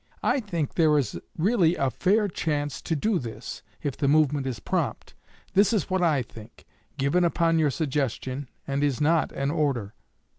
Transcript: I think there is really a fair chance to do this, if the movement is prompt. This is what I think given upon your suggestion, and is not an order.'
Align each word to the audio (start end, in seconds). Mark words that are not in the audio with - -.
I 0.23 0.39
think 0.39 0.73
there 0.73 0.97
is 0.97 1.19
really 1.37 1.75
a 1.75 1.91
fair 1.91 2.27
chance 2.27 2.81
to 2.81 2.95
do 2.95 3.19
this, 3.19 3.61
if 3.83 3.95
the 3.95 4.07
movement 4.07 4.47
is 4.47 4.59
prompt. 4.59 5.13
This 5.53 5.73
is 5.73 5.91
what 5.91 6.01
I 6.01 6.23
think 6.23 6.65
given 6.97 7.23
upon 7.23 7.59
your 7.59 7.69
suggestion, 7.69 8.49
and 8.65 8.83
is 8.83 8.99
not 8.99 9.31
an 9.33 9.51
order.' 9.51 9.93